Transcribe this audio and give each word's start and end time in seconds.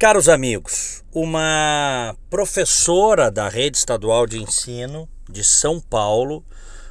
Caros 0.00 0.30
amigos, 0.30 1.04
uma 1.12 2.16
professora 2.30 3.30
da 3.30 3.50
rede 3.50 3.76
estadual 3.76 4.26
de 4.26 4.42
ensino 4.42 5.06
de 5.28 5.44
São 5.44 5.78
Paulo 5.78 6.42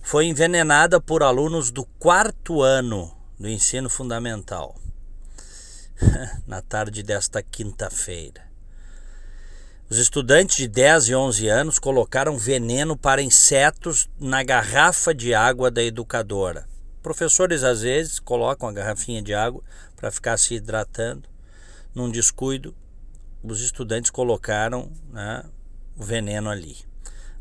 foi 0.00 0.24
envenenada 0.24 0.98
por 0.98 1.22
alunos 1.22 1.70
do 1.70 1.84
quarto 1.98 2.62
ano 2.62 3.14
do 3.38 3.46
ensino 3.46 3.90
fundamental 3.90 4.74
na 6.48 6.62
tarde 6.62 7.02
desta 7.02 7.42
quinta-feira. 7.42 8.40
Os 9.90 9.98
estudantes 9.98 10.56
de 10.56 10.66
10 10.66 11.08
e 11.10 11.14
11 11.14 11.48
anos 11.48 11.78
colocaram 11.78 12.38
veneno 12.38 12.96
para 12.96 13.20
insetos 13.20 14.08
na 14.18 14.42
garrafa 14.42 15.14
de 15.14 15.34
água 15.34 15.70
da 15.70 15.82
educadora. 15.82 16.66
Professores 17.02 17.64
às 17.64 17.82
vezes 17.82 18.18
colocam 18.18 18.66
a 18.66 18.72
garrafinha 18.72 19.20
de 19.20 19.34
água 19.34 19.62
para 19.94 20.10
ficar 20.10 20.38
se 20.38 20.54
hidratando. 20.54 21.28
Num 21.94 22.10
descuido, 22.10 22.74
os 23.52 23.60
estudantes 23.60 24.10
colocaram 24.10 24.90
né, 25.12 25.44
o 25.96 26.02
veneno 26.02 26.50
ali. 26.50 26.76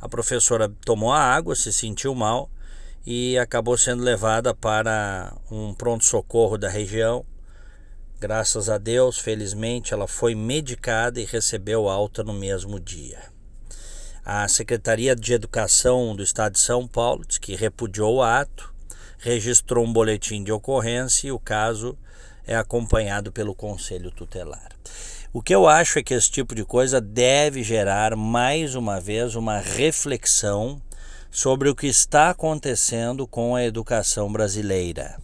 A 0.01 0.09
professora 0.09 0.69
tomou 0.85 1.11
a 1.11 1.19
água, 1.19 1.55
se 1.55 1.71
sentiu 1.71 2.13
mal 2.13 2.49
e 3.05 3.37
acabou 3.37 3.77
sendo 3.77 4.03
levada 4.03 4.53
para 4.53 5.33
um 5.49 5.73
pronto-socorro 5.73 6.57
da 6.57 6.69
região. 6.69 7.25
Graças 8.19 8.69
a 8.69 8.77
Deus, 8.77 9.17
felizmente, 9.17 9.93
ela 9.93 10.07
foi 10.07 10.35
medicada 10.35 11.19
e 11.19 11.25
recebeu 11.25 11.89
alta 11.89 12.23
no 12.23 12.33
mesmo 12.33 12.79
dia. 12.79 13.19
A 14.25 14.47
Secretaria 14.47 15.15
de 15.15 15.33
Educação 15.33 16.15
do 16.15 16.23
Estado 16.23 16.53
de 16.53 16.59
São 16.59 16.87
Paulo 16.87 17.25
disse 17.25 17.39
que 17.39 17.55
repudiou 17.55 18.15
o 18.15 18.21
ato 18.21 18.73
registrou 19.23 19.85
um 19.85 19.93
boletim 19.93 20.43
de 20.43 20.51
ocorrência 20.51 21.29
e 21.29 21.31
o 21.31 21.39
caso 21.39 21.97
é 22.45 22.57
acompanhado 22.57 23.31
pelo 23.31 23.55
conselho 23.55 24.11
tutelar. 24.11 24.69
O 25.35 25.41
que 25.41 25.55
eu 25.55 25.67
acho 25.67 25.97
é 25.97 26.03
que 26.03 26.13
esse 26.13 26.29
tipo 26.29 26.53
de 26.53 26.63
coisa 26.63 27.01
deve 27.01 27.63
gerar 27.63 28.15
mais 28.15 28.75
uma 28.75 29.01
vez 29.01 29.33
uma 29.33 29.57
reflexão 29.57 30.79
sobre 31.31 31.67
o 31.67 31.75
que 31.75 31.87
está 31.87 32.29
acontecendo 32.29 33.25
com 33.25 33.55
a 33.55 33.63
educação 33.63 34.31
brasileira. 34.31 35.17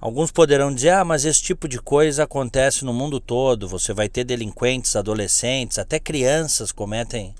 Alguns 0.00 0.30
poderão 0.30 0.72
dizer: 0.72 0.90
ah, 0.90 1.04
mas 1.04 1.24
esse 1.24 1.42
tipo 1.42 1.66
de 1.66 1.80
coisa 1.80 2.22
acontece 2.22 2.84
no 2.84 2.94
mundo 2.94 3.18
todo. 3.18 3.66
Você 3.66 3.92
vai 3.92 4.08
ter 4.08 4.22
delinquentes, 4.22 4.94
adolescentes, 4.94 5.80
até 5.80 5.98
crianças 5.98 6.70
cometem 6.70 7.34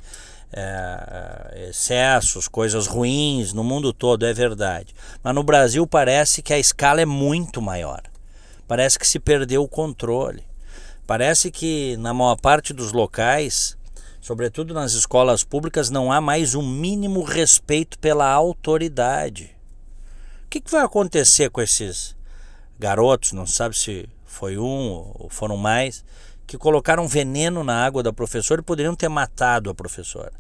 é, 0.53 1.69
excessos, 1.71 2.49
coisas 2.49 2.89
ruins 2.89 3.53
no 3.53 3.63
mundo 3.63 3.93
todo, 3.93 4.27
é 4.27 4.35
verdade. 4.35 4.93
Mas 5.23 5.35
no 5.37 5.45
Brasil 5.45 5.87
parece 5.87 6.43
que 6.43 6.53
a 6.53 6.59
escala 6.59 7.01
é 7.01 7.07
muito 7.07 7.63
maior. 7.63 8.03
Parece 8.67 8.99
que 8.99 9.07
se 9.07 9.21
perdeu 9.21 9.63
o 9.63 9.69
controle. 9.69 10.43
Parece 11.07 11.53
que 11.53 11.97
na 11.99 12.13
maior 12.13 12.37
parte 12.37 12.73
dos 12.73 12.93
locais, 12.93 13.79
sobretudo 14.21 14.75
nas 14.75 14.93
escolas 14.93 15.45
públicas, 15.45 15.89
não 15.89 16.11
há 16.11 16.21
mais 16.21 16.57
um 16.57 16.63
mínimo 16.63 17.23
respeito 17.23 17.97
pela 17.99 18.29
autoridade. 18.29 19.57
O 20.45 20.49
que, 20.49 20.61
que 20.61 20.71
vai 20.71 20.83
acontecer 20.83 21.49
com 21.51 21.61
esses 21.61 22.17
garotos? 22.77 23.33
Não 23.33 23.47
sabe 23.47 23.77
se 23.77 24.09
foi 24.25 24.59
um 24.59 25.13
ou 25.15 25.29
foram 25.31 25.57
mais 25.57 26.05
que 26.47 26.59
colocaram 26.59 27.07
veneno 27.07 27.63
na 27.63 27.85
água 27.85 28.03
da 28.03 28.13
professora 28.13 28.61
e 28.61 28.65
poderiam 28.65 28.95
ter 28.95 29.09
matado 29.09 29.71
a 29.71 29.75
professora. 29.75 30.33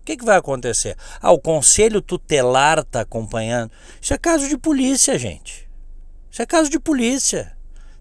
O 0.00 0.04
que, 0.04 0.16
que 0.16 0.24
vai 0.24 0.36
acontecer? 0.36 0.96
Ah, 1.20 1.32
o 1.32 1.38
conselho 1.38 2.02
tutelar 2.02 2.80
está 2.80 3.00
acompanhando. 3.00 3.70
Isso 4.00 4.12
é 4.12 4.18
caso 4.18 4.48
de 4.48 4.58
polícia, 4.58 5.18
gente. 5.18 5.68
Isso 6.30 6.42
é 6.42 6.46
caso 6.46 6.68
de 6.68 6.78
polícia. 6.78 7.56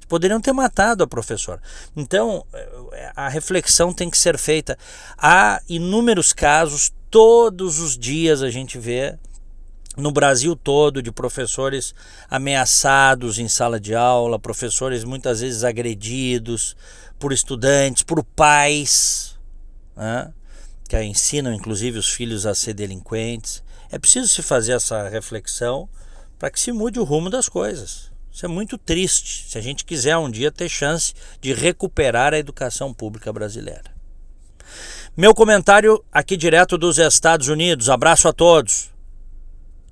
Poderiam 0.07 0.41
ter 0.41 0.53
matado 0.53 1.03
a 1.03 1.07
professora. 1.07 1.61
Então, 1.95 2.45
eh, 2.53 3.11
a 3.15 3.29
reflexão 3.29 3.93
tem 3.93 4.09
que 4.09 4.17
ser 4.17 4.37
feita. 4.37 4.77
Há 5.17 5.61
inúmeros 5.67 6.33
casos, 6.33 6.91
todos 7.09 7.79
os 7.79 7.97
dias 7.97 8.41
a 8.41 8.49
gente 8.49 8.77
vê 8.77 9.17
no 9.95 10.11
Brasil 10.11 10.55
todo 10.55 11.01
de 11.01 11.11
professores 11.11 11.93
ameaçados 12.29 13.37
em 13.37 13.47
sala 13.47 13.79
de 13.79 13.93
aula, 13.93 14.39
professores 14.39 15.03
muitas 15.03 15.41
vezes 15.41 15.63
agredidos 15.63 16.75
por 17.19 17.31
estudantes, 17.31 18.03
por 18.03 18.23
pais, 18.23 19.37
né, 19.95 20.33
que 20.89 21.01
ensinam 21.03 21.53
inclusive 21.53 21.99
os 21.99 22.09
filhos 22.09 22.45
a 22.45 22.55
ser 22.55 22.73
delinquentes. 22.73 23.63
É 23.91 23.99
preciso 23.99 24.27
se 24.27 24.41
fazer 24.41 24.73
essa 24.73 25.07
reflexão 25.07 25.87
para 26.39 26.49
que 26.49 26.59
se 26.59 26.71
mude 26.71 26.99
o 26.99 27.03
rumo 27.03 27.29
das 27.29 27.47
coisas. 27.47 28.12
Isso 28.33 28.45
é 28.47 28.49
muito 28.49 28.79
triste 28.79 29.45
se 29.47 29.59
a 29.59 29.61
gente 29.61 29.85
quiser 29.85 30.17
um 30.17 30.29
dia 30.29 30.51
ter 30.51 30.67
chance 30.67 31.13
de 31.39 31.53
recuperar 31.53 32.33
a 32.33 32.39
educação 32.39 32.91
pública 32.91 33.31
brasileira. 33.31 33.93
Meu 35.15 35.35
comentário 35.35 36.03
aqui 36.11 36.35
direto 36.35 36.75
dos 36.75 36.97
Estados 36.97 37.47
Unidos. 37.47 37.91
Abraço 37.91 38.27
a 38.27 38.33
todos. 38.33 38.92